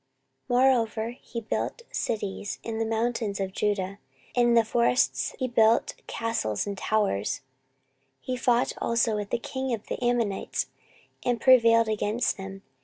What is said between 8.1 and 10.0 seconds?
14:027:005 He fought also with the king of